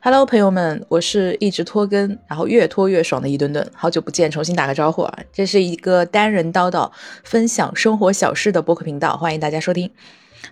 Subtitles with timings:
[0.00, 5.18] Hello，朋友们，我是一直拖更，然后越拖越爽的一顿顿，好久不见，重新打个招呼啊！
[5.32, 6.90] 这是一个单人叨叨
[7.24, 9.90] 分享生活小事的播客频道，欢迎大家收听。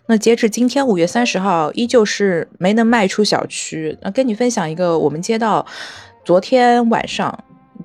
[0.07, 3.97] 那截止今天五月三十号，依旧是没能迈出小区。
[4.03, 5.65] 那跟你分享一个我们接到
[6.25, 7.45] 昨天晚上，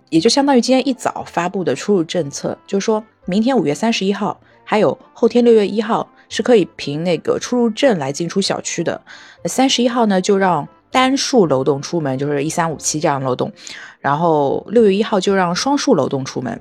[0.09, 8.99] 也就相当于今天一早发布的出入政策，就是说明天五月三十一号，还有后天六月一号是可以凭那个出入证来进出小区的。
[9.45, 10.67] 三十一号呢，就让。
[10.91, 13.51] 单数楼栋出门就是一三五七这样楼栋，
[13.99, 16.51] 然后六月一号就让双数楼栋出门，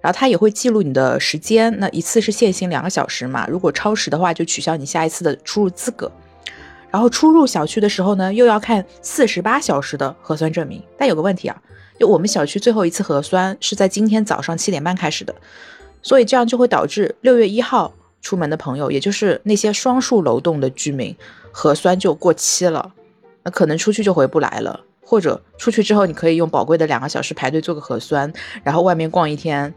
[0.00, 6.10] 然后它也会记录你的时间，那一次是限行两个小时嘛，如果超时的话就取消你下一次的出入资格。
[6.90, 10.80] 然后出入小区的时候呢，又要看四十八小时的核酸证明。
[10.96, 11.60] 但有个问题啊，
[11.98, 15.34] 就我们小区最后一次核酸是在今天早上七点半开始的，
[16.02, 21.16] 所以这样就会导致六月一号出门的朋友，也就是那些双数楼栋的居民，
[21.50, 22.92] 核酸就过期了。
[23.44, 29.72] 那可能出去就回不来了，或者出去之后，你可以用宝贵的两个小时排队做个核酸，然后外面逛一天，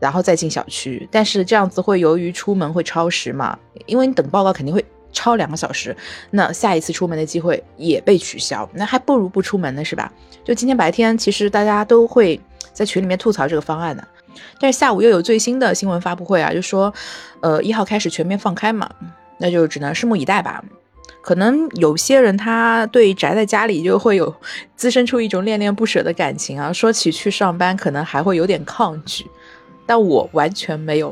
[0.00, 1.08] 然后再进小区。
[1.10, 5.96] 但是这样子会由于出门会超时嘛，因为你等报告肯定会超两个小时，
[6.30, 10.12] 那下一次出门的机会也被取消，那还不如不出门呢，是吧？
[10.44, 12.38] 就今天白天，其实大家都会
[12.72, 14.06] 在群里面吐槽这个方案的，
[14.60, 16.92] 但是下午又有最新的新闻发布会啊，就说，
[17.40, 18.90] 呃，一号开始全面放开嘛，
[19.38, 20.62] 那就只能拭目以待吧。
[21.26, 24.32] 可能有些人他对宅在家里就会有
[24.76, 29.26] 滋生出一种恋恋不舍的感情啊，说起去上班可能还会有点抗拒，
[29.84, 31.08] 但我完全没有，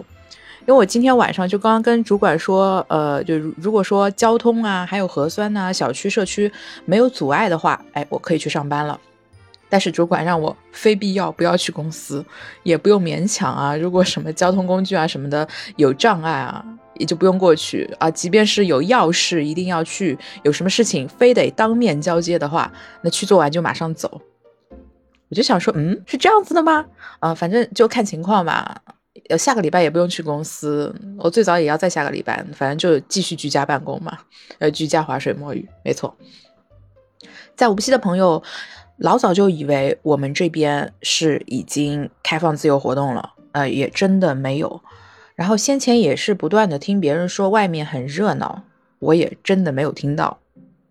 [0.61, 6.49] 因为我今天晚上就刚刚跟主管说，呃，就如果说交通啊，还有核酸呐，小区社区
[6.85, 8.97] 没有阻碍的话，哎，我可以去上班了。
[9.69, 12.25] 但是主管让我非必要不要去公司，
[12.63, 13.77] 也不用勉强啊。
[13.77, 16.65] 如果什么交通工具啊什么的有障碍啊。
[16.97, 24.21] 也就不用过去啊，即便是有要事一定要去，有什么事情非得当面交接的话，那去做完就马上走。
[25.31, 26.85] 我就想说，嗯，是这样子的吗？
[27.19, 28.83] 啊，反正就看情况吧。
[29.29, 34.19] 呃，下个礼拜也不用去公司，我最早也要再下个礼拜，反正就继续居家办公嘛，
[34.59, 36.15] 呃，居家划水摸鱼，没错。
[37.57, 38.43] 在无锡的朋友
[38.99, 44.83] 老早就以为我们这边是已经开放自由活动了，呃，也真的没有。
[45.35, 48.63] 然后先前也是不断的听别人说外面很热闹，
[49.01, 50.39] 我也真的没有听到，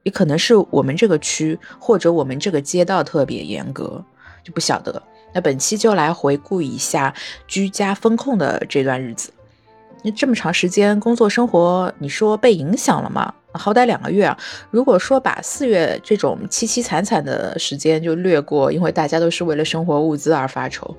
[0.04, 4.04] 也可能是我们这个区或者我们这个街道特别严格，
[4.44, 5.02] 就不晓得。
[5.34, 7.14] 那本期就来回顾一下
[7.48, 9.32] 居家风控的这段日子。
[10.04, 13.34] 那这么长时间工作生活，你说被影响了吗？
[13.54, 14.38] 好歹两个月啊。
[14.70, 20.98] 如果说把四月这种凄凄惨惨的时间就略过，因为大家都是为了生活物资而发愁。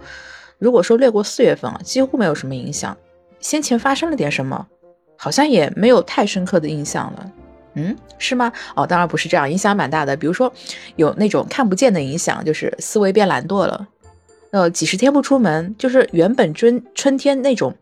[0.59, 2.97] 如果说略过四月份啊，几乎没有什么影响。
[3.45, 4.67] 先前发生了点什么，
[5.19, 7.31] 好像也没有太深刻的印象了，
[7.75, 8.51] 嗯，是吗？
[8.75, 10.17] 哦，当然不是这样，影响蛮大的。
[10.17, 10.51] 比如说，
[10.97, 13.87] 有那种看不见的影响，就是思维变懒惰了。
[14.51, 17.77] 呃，几十天不出门，就是原本春春天那种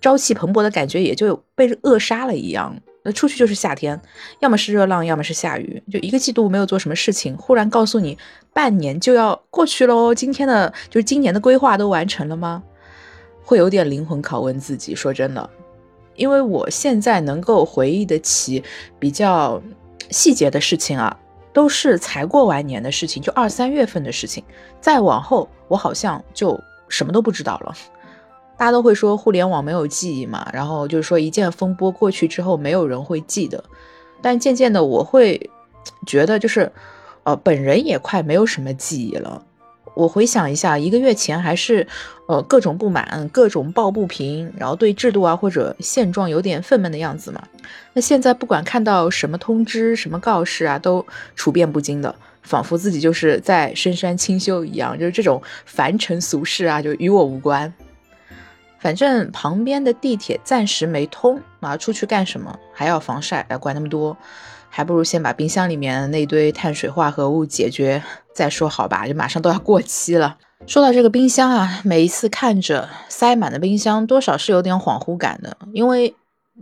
[0.00, 2.80] 朝气蓬勃的感觉，也就被扼杀了一样。
[3.02, 4.00] 那出去就是夏天，
[4.38, 8.16] 要么是热浪，要么是下雨，就一个季度没有做什么事情，忽然告诉你
[8.52, 10.14] 半年就要过去喽。
[10.14, 12.62] 今天的就是今年的规划都完成了吗？
[13.44, 15.50] 会有点灵魂拷问自己，说真的，
[16.14, 18.62] 因为我现在能够回忆得起
[18.98, 19.60] 比较
[20.10, 21.16] 细节的事情啊，
[21.52, 24.44] 都是才过完年的事情，就二三月份的事情。
[24.80, 26.58] 再往后，我好像就
[26.88, 27.74] 什么都不知道了。
[28.56, 33.64] 大家都会说互联网没有记忆嘛，然后就是说一件风波过去之后，没有人会记得。
[34.20, 35.50] 但渐渐的，我会
[36.06, 36.70] 觉得就是，
[37.22, 39.42] 呃，本人也快没有什么记忆了。
[39.94, 41.86] 我回想一下，一个月前还是，
[42.26, 47.42] 呃，各种不满，各种抱不平，然后对制度啊或者现状有点愤懑的样子嘛。
[47.92, 57.72] 那现在不管看到什么通知、什么告示啊，都处变不惊的，仿佛自己就是在深山清修一样，就是这种凡尘俗事啊，就与我无关。
[58.78, 64.16] 反正旁边的地铁暂时没通啊，出去干什么还要防晒，哎，管那么多。
[64.72, 68.00] 还不如先把冰箱里面那堆碳水化合物解决
[68.40, 70.38] 再说好吧，就马上都要过期了。
[70.66, 75.58] 说到这个冰箱啊，每一次看着塞满的冰箱，多少是有点恍惚感的。
[75.74, 76.14] 因为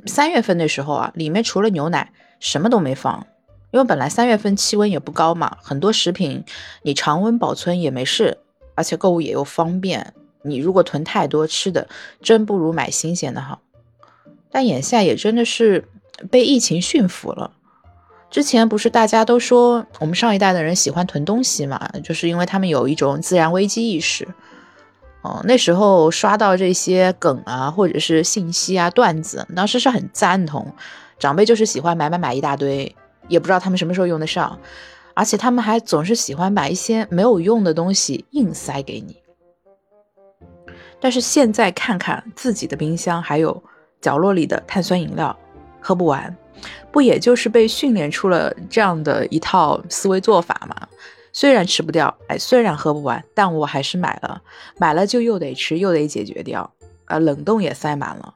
[0.04, 2.10] 三月份的时候啊，里面除了牛奶
[2.40, 3.24] 什么都没放，
[3.70, 6.44] 因为本来三月份气温也不高嘛，很多食品
[6.82, 8.38] 你常温保存也没事，
[8.74, 10.14] 而且购物也又方便。
[10.42, 11.86] 你如果囤太多吃的，
[12.20, 13.60] 真不如买新鲜的好。
[14.50, 15.88] 但眼下也真的是
[16.28, 17.52] 被疫情驯服了。
[18.30, 24.28] 之前不是大家都说我们上一代的人喜欢囤东西嘛，就是因为他们有一种自然危机意识。
[25.22, 30.72] 哦，那时候刷到这些梗啊，或者是信息啊、段子，当时是很赞同。
[31.18, 32.94] 长辈就是喜欢买买买一大堆，
[33.26, 34.58] 也不知道他们什么时候用得上。
[35.14, 39.16] 而且他们还总是喜欢把一些没有用的东西硬塞给你。
[41.00, 43.60] 但是现在看看自己的冰箱，还有
[44.00, 45.36] 角落里的碳酸饮料，
[45.80, 46.36] 喝不完，
[46.90, 50.88] 不也就是被训练出了这样的一套思维做法吗？
[51.32, 54.42] 虽然吃不掉，哎，虽然喝不完，但我还是买了，
[54.78, 56.68] 买了就又得吃，又得解决掉，
[57.04, 58.34] 啊，冷冻也塞满了，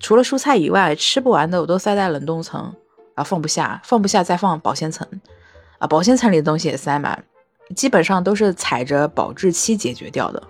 [0.00, 2.74] 除了蔬菜以外，吃不完的我都塞在冷冻层，
[3.14, 5.06] 啊，放不下，放不下再放保鲜层，
[5.78, 7.22] 啊，保鲜层里的东西也塞满，
[7.76, 10.42] 基本上都是踩着保质期解决掉的。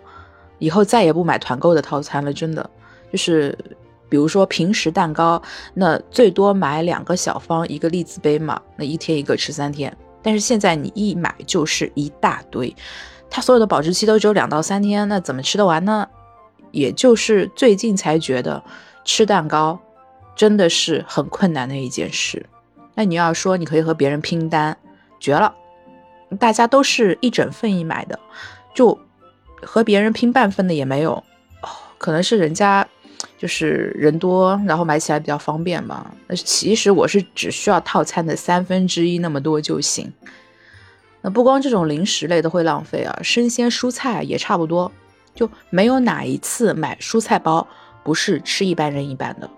[0.58, 2.70] 以后再也不买团购的套餐了，真的
[3.10, 3.58] 就是，
[4.12, 5.40] 比如说平时蛋糕，
[5.72, 9.96] 那最多买两个小方，一个栗子杯嘛，那一天一个吃三天。
[10.20, 12.76] 但是现在你一买就是一大堆，
[13.30, 16.06] 它所有的保质期都只有两到三天，那怎么吃得完呢？
[16.72, 18.62] 也就是最近才觉得
[19.02, 19.80] 吃蛋糕
[20.36, 22.44] 真的是很困难的一件事。
[22.94, 24.76] 那你要说你可以和别人拼单，
[25.18, 25.54] 绝了，
[26.38, 28.20] 大家都是一整份一买的，
[28.74, 28.98] 就。
[29.64, 32.84] 和别人拼半份的也没有，哦，可能是人家
[33.42, 36.14] 就是人多，然后买起来比较方便嘛。
[36.36, 40.12] 其实我是只需要套餐的三分之一那么多就行。
[41.22, 44.92] 那不光这种零食类的会浪费啊，生鲜蔬菜也差不多，
[45.34, 47.66] 就没有哪一次买蔬菜包
[48.04, 49.50] 不是吃一半扔一半的。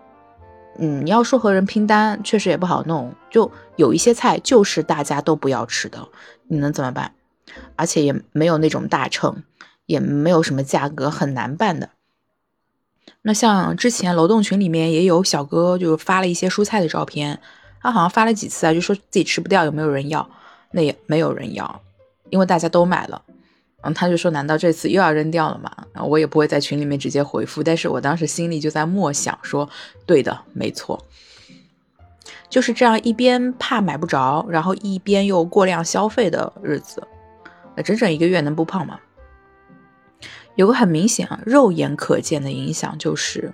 [0.79, 3.15] 嗯，你要说和人拼单，确实也不好弄。
[3.29, 6.09] 就有一些菜就是大家都不要吃的，
[6.49, 7.13] 你能怎么办？
[7.77, 9.43] 而且也没有那种大秤。
[9.87, 11.91] 也没有什么价格，很难办的。
[13.23, 17.41] 那像之前楼栋群里面也有小哥就发了一些蔬菜的照片，
[17.81, 20.29] 他好像发了几次啊，就说自己吃不掉，有没有人要？
[20.73, 21.81] 那也没有人要，
[22.31, 23.23] 因为大家都买了。
[23.83, 25.71] 然后他就说：“难道这次又要扔掉了吗？”
[26.07, 29.69] 我也不会在群里面直接回复，但是我当时心里就在默想说
[30.07, 31.05] ：“对的，没错，
[32.49, 37.07] 就是这样，一边怕买不着，然后一边又过量消费的日子，
[37.77, 38.99] 那整整一个月能不胖吗？”
[40.57, 43.53] 有个很明显啊，肉眼可见的影响就是，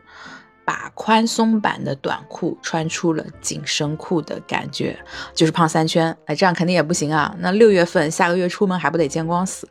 [0.65, 4.99] 把宽松版的短裤穿出了紧身裤的感觉，
[5.35, 6.17] 就是胖三圈。
[6.27, 7.35] 哎，这样肯定也不行啊。
[7.39, 9.69] 那六月份下个月出门还不得见光死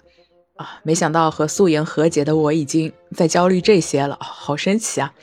[0.56, 0.80] 啊？
[0.84, 5.14] 没想到和素颜和解的我已经在焦虑这些了，好神奇啊！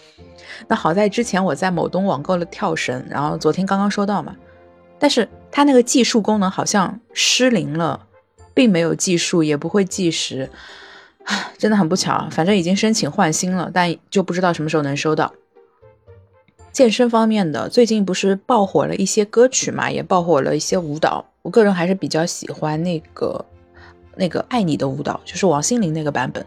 [0.69, 4.35] 那好在之前我在某东网购了跳绳，然后昨天刚刚收到嘛，
[4.99, 8.07] 但是它那个计数功能好像失灵了，
[8.55, 10.49] 并没有计数，也不会计时。
[11.59, 15.33] 真的很不巧，反正已经申请换新了，但就不知道什么时候能收到。
[16.73, 21.25] 健身方面的，最近不是爆火了一些歌曲嘛，也爆火了一些舞蹈。
[21.43, 23.45] 我个人还是比较喜欢那个
[24.17, 26.45] 那个爱你的舞蹈，就是王心凌那个版本。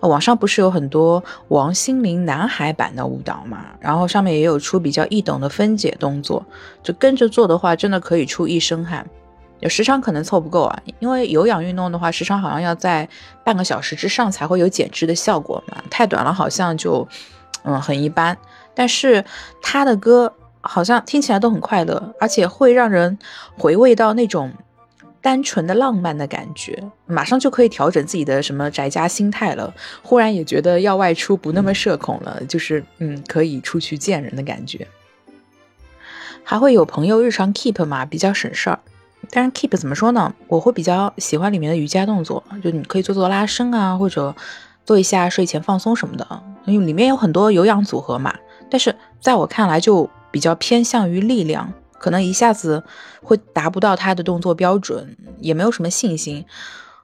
[0.00, 6.44] 网上不是有很多王心凌男孩版的舞蹈嘛，然后上面也有出比较易懂的分解动作，
[6.82, 9.06] 就跟着做的话，真的可以出一身汗。
[9.60, 13.08] 有时长可能凑不够啊，因为有氧运动的话，时长好像要在
[13.42, 15.82] 半个小时之上才会有减脂的效果嘛。
[15.90, 17.06] 太短了好像就，
[17.64, 18.36] 嗯，很一般。
[18.74, 19.24] 但是
[19.62, 23.18] 他的歌好像听起来都很快乐，而且会让人
[23.56, 24.52] 回味到那种
[25.22, 29.72] 单纯的浪漫的感觉，马上就可以调整自己的什么宅家心态了。
[30.02, 34.86] 忽然也觉得要外出不那么社恐了，就是嗯，可以出去见人的感觉。
[36.44, 38.78] 还会有朋友日常 keep 嘛，比较省事儿。
[39.30, 40.32] 但是 keep 怎么说呢？
[40.48, 44.34] 我会比较喜欢里面的瑜伽动作，就你可以做做拉伸啊，或者
[44.84, 48.34] 做一下睡前放松什么的，因为里面有很多有氧组合嘛。
[48.70, 52.82] 但是在我看来，就比较偏向于力量，可能一下子
[53.22, 56.44] 会达不到它的动作标准，也没有什么信心。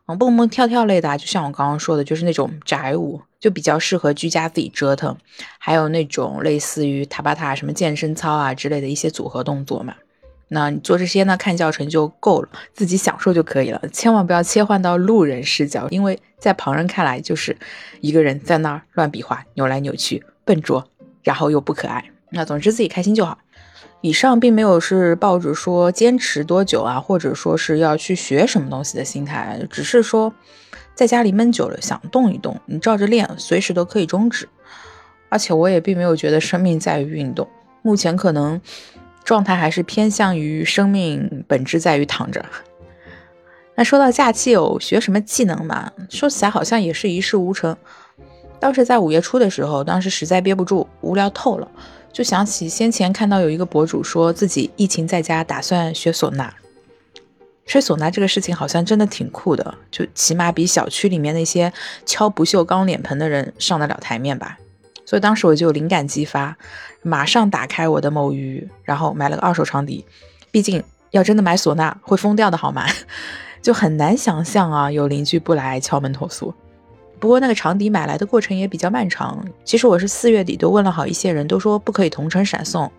[0.06, 5.16] 嗯，蹦蹦跳跳类的，就像我刚刚说的，就是那种宅舞，就比较适合居家自己折腾。
[5.58, 9.94] 还有那种类似于塔巴塔什么健身操啊之类的一些组合动作嘛。
[10.54, 11.34] 那你做这些呢？
[11.34, 17.56] 看教程就够了，自己享受就可以了，千万不要切换到路人视角，因为在旁人看来就是
[18.02, 20.86] 一个人在那儿乱比划、扭来扭去、笨拙，
[21.22, 22.04] 然后又不可爱。
[22.28, 23.38] 那总之自己开心就好。
[24.02, 30.34] 以上并没有是抱着说坚持多久啊，或者说是要去学什么东西的心态，只是说
[30.94, 34.46] 在家里闷久了想动一动，你照着练，随时都可以终止。
[35.30, 37.48] 而且我也并没有觉得生命在于运动，
[37.80, 38.60] 目前可能。
[39.24, 42.44] 状态还是偏向于生命本质在于躺着。
[43.74, 45.90] 那说到假期有学什么技能嘛？
[46.10, 47.76] 说起来好像也是一事无成。
[48.60, 51.66] 当时在五月初的时候，当时实在憋不住，无聊透了，
[52.12, 56.52] 就想起先前看到有一个博主说自己疫情在家打算学唢呐。
[57.64, 61.72] 吹唢呐这个事情好像真的挺酷的，就起码比小区里面那些
[62.04, 64.58] 敲不锈钢脸盆的人上得了台面吧。
[65.04, 66.56] 所以当时我就灵感激发，
[67.02, 70.04] 马上打开我的某鱼，然后买了个二手长笛。
[70.50, 72.86] 毕竟要真的买唢呐会疯掉的好吗？
[73.62, 76.52] 就很难想象啊，有邻居不来敲门投诉。
[77.20, 79.44] 不过那个长笛买来的过程也比较漫长。
[79.64, 82.90] 其实我是四月底都问了好一些人，都说不可以同城闪送。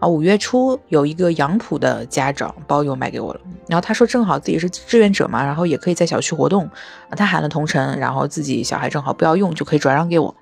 [0.00, 6.68] 啊，五月初有一个杨浦的家长包邮买给我了，然后他说正好自己是志愿者嘛，然后也可以在小区活动，
[7.16, 10.34] 他喊了同城，然后自己小孩正好不要用，就可以转让给我。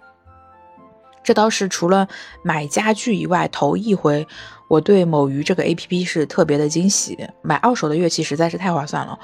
[1.22, 2.08] 这倒是除了
[2.42, 4.26] 买家具以外，头一回
[4.68, 7.18] 我对某鱼这个 A P P 是特别的惊喜。
[7.42, 9.18] 买二手的乐器实在是太划算了，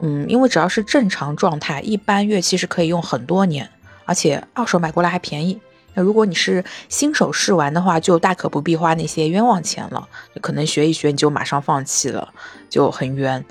[0.00, 3.68] 嗯，因为只要是正常状态，一般乐器是可以用很多年，
[4.04, 5.60] 而且二手买过来还便宜。
[5.96, 10.08] 那如果你是新手试玩的话，就大可不必花那些冤枉钱了，
[10.40, 12.32] 可能学一学你就马上放弃了，
[12.68, 13.44] 就很冤。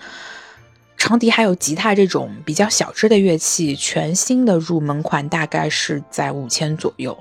[0.97, 7.17] 长笛还有吉他这种比较小只的乐器，全新的入门款大概是在五千左右。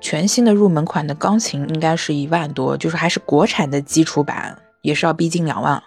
[0.00, 5.82] 全新的入门款的钢琴应该是一万多，就是还是国产的基础版，也是要逼近两万。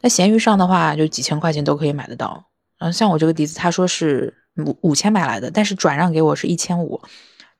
[0.00, 2.44] 那闲鱼上的话，就几千块钱都可以买得到。
[2.78, 7.00] 嗯，像我这个笛子，他说是五五千买来的，但是转让给我是一千五。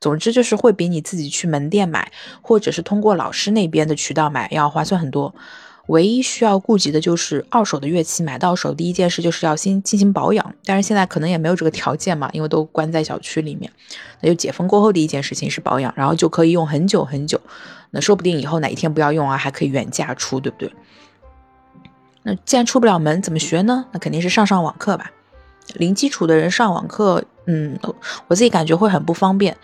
[0.01, 5.33] 总之就是会比你自己去门店买，或者是通过老师那边的渠道买要划算很多。
[5.87, 10.55] 唯一需要顾及的就是二手的乐器买到手，第一件事就是要先进行保养。
[10.65, 13.71] 但是现在可能也没有这个条件嘛，因为都关在小区里面。
[14.21, 17.39] 那就解封过后第一件事情是保养，然后就可以用很久很久。
[17.91, 20.73] 那说不定以后哪一天不要用啊，还可以原价出，对不对？
[22.23, 23.85] 那既然出不了门，怎么学呢？
[23.91, 25.11] 那肯定是上上网课吧。
[25.75, 27.79] 零基础的人上网课，嗯，
[28.27, 29.55] 我自己感觉会很不方便，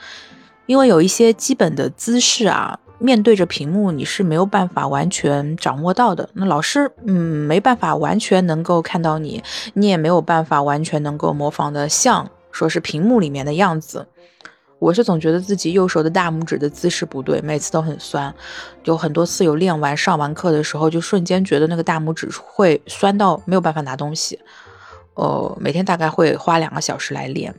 [0.68, 2.78] 因为有一些基本的姿势啊。
[3.02, 6.30] 面对着屏幕，你是没有办法完全掌握到的。
[6.34, 9.44] 那老师，嗯，没办法完全能够看到你，
[9.74, 14.08] 你也没有办法完全能够模仿的像说是屏幕里面的样子。
[14.78, 18.34] 我是总觉得自己右手的大拇指的姿势不对，每次都很酸。
[18.86, 24.40] 有很多次有练完上完课的时候，就瞬间觉得那个大拇指会酸到没有办法拿东西。
[25.16, 27.54] 呃，每天大概会花两个小时来练。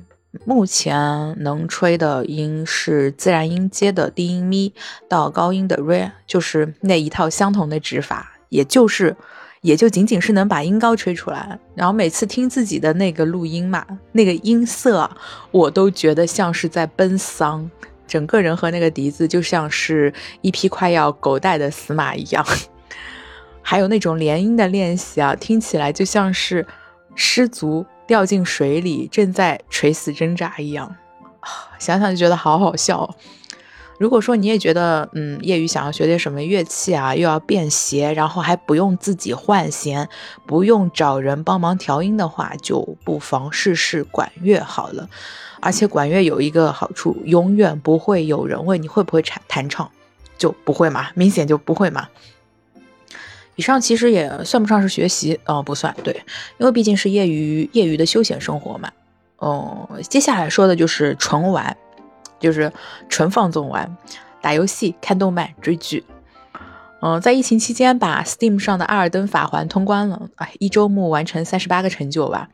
[0.45, 4.73] 目前能吹的音是自然音阶的低音咪
[5.09, 9.17] 到高音的 re，就是那一套相同的指法，也就是
[9.61, 11.59] 也就仅仅是能把音高吹出来。
[11.77, 15.09] 然后每次听自己的那个录音嘛，那个音色
[15.53, 17.71] 我都觉得像是在奔丧，
[18.09, 22.45] 整个人和那个笛子就像是一匹快要狗带的死马一样。
[23.63, 26.67] 还有那种连音的练习啊，听起来就像是
[27.15, 27.87] 失足。
[28.07, 30.95] 掉进水里，正在垂死挣扎一样，
[31.79, 33.15] 想想就觉得好好笑。
[33.99, 40.09] 如果说你也觉得，嗯，业余想要学点什么乐器啊，又要便携，然后还不用自己换弦，
[40.45, 45.09] 不用找人帮忙调音的话，就不妨试试管乐好了。
[45.61, 49.89] 而且管乐有一个好处，永远不会有人问你会不会弹弹唱，
[50.37, 52.09] 就不会嘛，明显就不会嘛。
[53.57, 56.15] 以上其实也算不上是学习哦，不算对，
[56.59, 58.91] 因为毕竟是业余业余的休闲生活嘛。
[59.37, 61.77] 哦，接下来说的就是纯玩，
[62.39, 62.73] 就是
[63.09, 63.97] 纯放纵玩，
[64.41, 66.05] 打游戏、看动漫、追剧。
[67.01, 72.49] 嗯，在疫情期间把 Steam 上的《阿尔登法环》通关了，哎，一周目完成三十八个成就吧。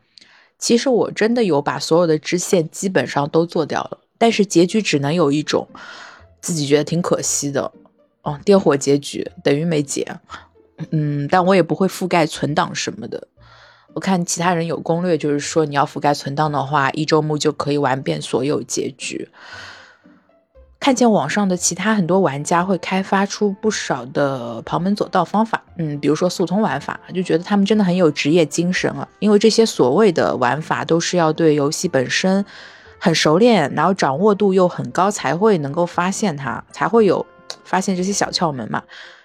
[0.57, 5.67] 其实我真的有把所有的支线基本上都做掉了，但是结局只能有一种，
[6.41, 7.71] 自己觉得挺可惜的。
[8.23, 10.05] 哦，电火结局等于没结。
[10.91, 13.27] 嗯，但我也不会覆盖存档什么的。
[13.93, 19.29] 我看其他人有攻略，就是说你要覆盖存档的话，一周目就可以玩遍所有结局。
[20.79, 29.05] 看见网上的其他很多玩家会开发出不少的旁门左道方法，嗯，比如说速通玩法，就觉得他们真的很有职业精神啊。
[29.19, 32.45] 因为这些所谓的玩法都是要对游戏本身
[32.97, 37.25] 很熟练，然后掌握度又很高，才会能够发现它，才会有
[37.65, 38.81] 发现这些小窍门嘛。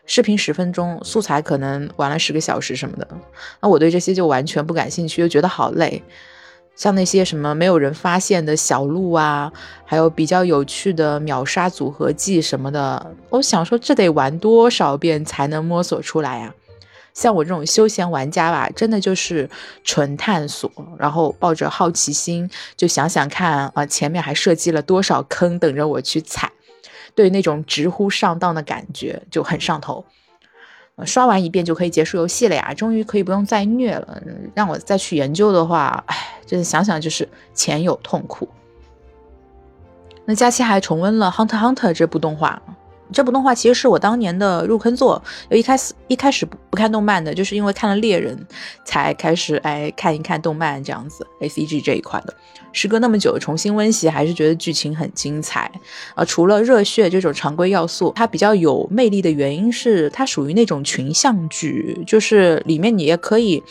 [0.07, 3.09] 视频十分钟，素材可能玩了十个小时什么的，
[3.61, 6.03] 那我对这些就完全不感兴趣，又觉得好累。
[6.77, 9.53] 像那些什么没有人发现的小路啊，
[9.85, 16.53] 还有比较有趣的秒杀组合技什么的，我想说这得玩多少遍才能摸索出来呀？
[17.15, 19.49] 像我这种休闲玩家吧，真的就是
[19.85, 20.69] 纯探索，
[20.99, 26.51] 然后抱着好奇心，就想想看啊，前面还设计了多少坑等着我去踩。
[27.15, 30.05] 对那种直呼上当的感觉就很上头，
[31.05, 34.23] 刷完一遍就可以结束游戏了呀，终于可以不用再虐了。
[34.55, 36.17] 让我再去研究的话，唉，
[36.47, 38.49] 真的想想就是前有痛苦。
[40.25, 42.63] 那佳期还重温了《Hunter Hunter》这部动画。
[43.15, 48.37] 这部动画其实是我当年的入坑作，一开始一开始不不看动漫的，就是因为看了猎人
[48.85, 52.35] 才开始哎看一看动漫这样子，A C G 这一块的。
[52.73, 55.71] 时隔那么久重新温习，还是觉得剧情很精彩
[56.17, 56.25] 啊！
[56.25, 63.63] 除了热血这种常规要素，它比较有魅力的原因是它属于那种群像剧，就是里面你也可以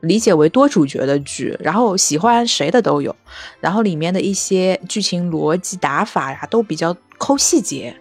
[0.00, 3.14] 理解为多主角的剧，然后喜欢谁的都有，
[3.60, 7.94] 然后里面的一些剧情逻辑打法呀都比较抠细节，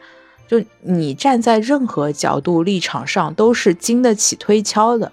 [0.49, 5.11] 就你站在任何角度立场上都是经得起推敲的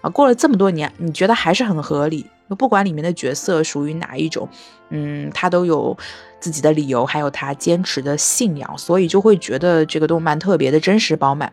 [0.00, 0.10] 啊。
[0.10, 2.26] 过了这么多年，你觉得还是很合理，
[2.58, 4.48] 不管里面的角色属于哪一种，
[4.90, 5.96] 嗯，他都有
[6.40, 11.52] 自己的理由，还有他坚持的信仰，所以就会觉得这个动漫特别的真实饱满。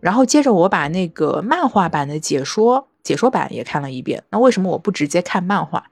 [0.00, 2.88] 然后接着我把那个漫画版的解说。
[3.04, 5.82] 解说版也看了一遍，那为什么我不直接看漫画？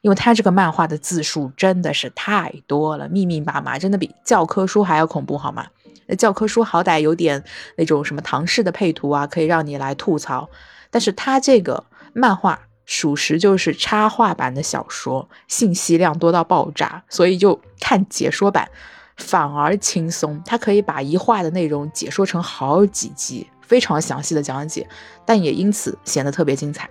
[0.00, 5.66] 因为它这个漫画的字数真的是太多了，密密麻麻，真的比教科书还要恐怖，好吗？
[6.06, 7.42] 那教科书好歹有点
[7.76, 10.48] 那种什么唐式的配图啊，可以让你来吐槽，
[10.90, 18.68] 但是它这个漫画属实就是插画版的小说，信息量多到爆炸，所以就看解说版
[19.16, 23.48] 反而轻松，它可以把一话的内容解说成好几集。
[23.62, 24.86] 非常详细的讲解，
[25.24, 26.90] 但也因此显得特别精彩。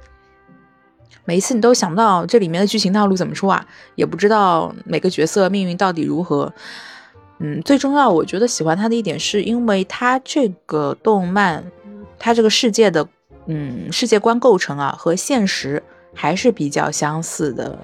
[1.26, 3.64] 每一次你都想不到这里面的剧情道路怎么出啊，
[3.94, 6.52] 也不知道每个角色命运到底如何。
[7.42, 11.64] 嗯，最重要，我觉得喜欢它的一点是因为它这个动漫，
[12.20, 13.08] 它这个世界的
[13.48, 15.82] 嗯世界观构成啊和现实
[16.14, 17.80] 还是比较相似的。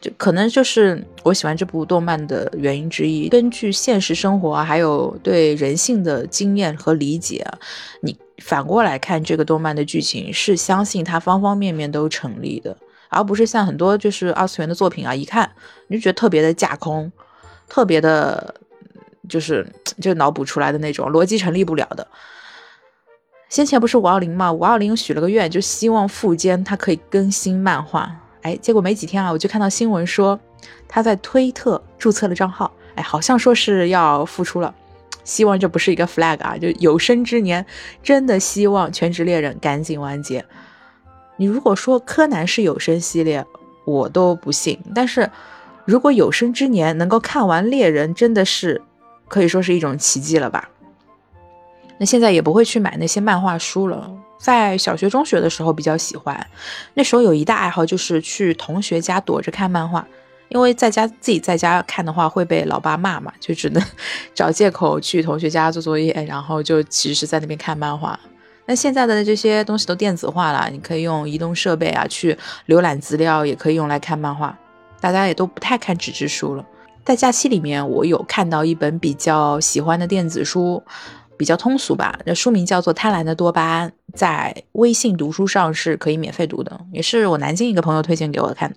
[0.00, 3.28] 就可能就是我喜欢这部动漫的原因之一。
[3.28, 7.44] 根据现实生活，还有对人性的经验和理解，
[8.02, 12.76] 你反过来看这个动漫的剧情，是相信它方方面面都成立的，
[13.08, 15.50] 而不是像很多就是二次元的作品啊，一看
[15.88, 17.10] 你就觉得特别的架空，
[17.68, 18.54] 特别的，
[19.28, 19.66] 就是
[20.00, 22.06] 就脑补出来的那种逻辑成立不了的。
[23.48, 28.14] 先前不是五二零嘛，五二零许了个愿，就希望富坚他可以更新漫画。
[28.42, 30.38] 哎，结果没几天啊，我就看到新闻说
[30.86, 34.74] 他在推特注册了账号，哎，好像说是要复出了。
[35.24, 37.64] 希望这不是一个 flag 啊，就有生之年
[38.02, 40.44] 真的希望《全职猎人》赶紧完结。
[41.36, 43.44] 你如果说柯南是有声系列，
[43.84, 44.78] 我都不信。
[44.94, 45.30] 但是
[45.84, 48.82] 如果有生之年能够看完猎人，真的是
[49.28, 50.68] 可以说是一种奇迹了吧？
[51.98, 54.10] 那现在也不会去买那些漫画书了。
[54.38, 56.46] 在小学、中学的时候比较喜欢，
[56.94, 60.06] 那时候有一大爱好就是去同学家躲着看漫画，
[60.48, 63.82] 因为在家自己在家看的话会被老爸骂嘛，就只能
[64.32, 68.18] 找借口去同学家做作业，然后就其实是在那边看漫画。
[68.66, 72.38] 那现在的这些东西都电子化了，你可以用移动设备啊去
[72.68, 74.56] 浏览资料，也可以用来看漫画，
[75.00, 76.64] 大家也都不太看纸质书了。
[77.08, 80.82] 在假期里面，我有看到一本比较喜欢的电子书。
[81.38, 88.74] 比较通俗吧，那书名叫做《贪婪的多巴胺》，在微信读书上是可以免费读的，也是我南京一个朋友推荐给我看。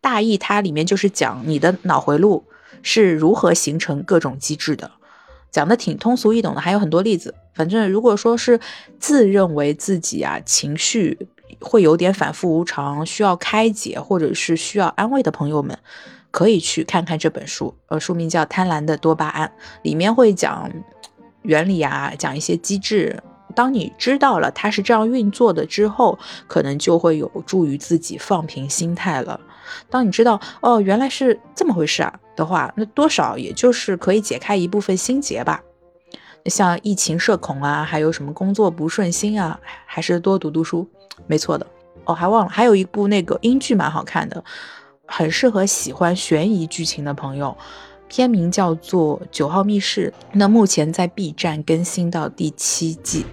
[0.00, 2.42] 大意它里面就是讲你的脑回路
[2.82, 4.90] 是如何形成各种机制的，
[5.52, 7.34] 讲的挺通俗易懂的，还有很多例子。
[7.54, 8.58] 反正如果说是
[8.98, 11.28] 自认为自己啊情绪
[11.60, 15.78] 会有点反复无常，需要开解或者是需要安慰的朋友们，
[16.30, 17.74] 可以去看看这本书。
[17.86, 19.48] 呃，书名叫《贪婪的多巴胺》，
[19.82, 20.70] 里面会讲。
[21.42, 23.18] 原理啊，讲一些机制。
[23.54, 29.40] 当你知道了它是这样运作的之后，可能就会有助于自己放平心态了。
[29.88, 35.62] 当你知道哦，原来是这么回事啊的话，那多少也就是可以解开一部分心结吧。
[36.44, 40.86] 像疫情社恐啊，还有什么工作不顺心啊，还是多读读书，
[41.26, 41.66] 没错的。
[42.04, 44.44] 哦，还忘了，还有一部那个英剧蛮好看的，
[45.10, 47.56] 很适合喜欢悬疑剧情的朋友。
[48.08, 53.24] 片名叫做《九号密室》，那目前在 B 站更新到第七季，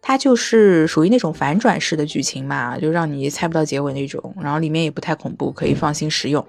[0.00, 6.46] 它就是属于那种反转式的剧情嘛，就让你猜不到结尾那种，然后里面也不太恐怖，可以放心食用。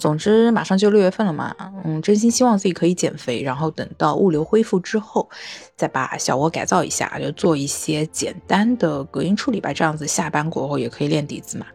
[0.00, 5.28] 总之，马上就六月份了嘛，嗯，真心希望自己可以减肥，然后等到物流恢复之后，
[5.76, 11.66] 再把小窝改造一下，就做一些简单的隔音处理吧，这样子下班过后也可以练底子嘛。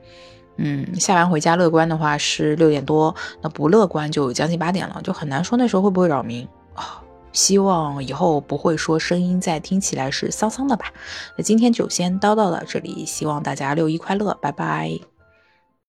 [0.62, 7.02] 嗯，下班回家乐观的话是六点多，那不乐观就将近八点了，就很难说那时候会不会扰民啊。
[7.32, 10.92] 希望以后不会说声音再听起来是桑桑的吧。
[11.38, 15.00] 那今天就先叨叨到这里，希望大家六一快乐，拜拜。